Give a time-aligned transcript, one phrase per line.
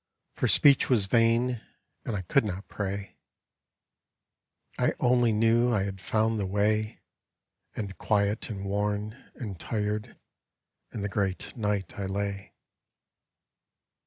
[0.33, 1.61] For speech was vain,
[2.05, 3.17] and I could not pray.•..
[4.83, 7.01] I only knew I had found the way.
[7.75, 10.17] And quiet and worn and tired
[10.91, 12.55] in the great night I lay.